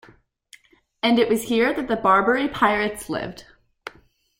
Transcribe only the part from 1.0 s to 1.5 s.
And it was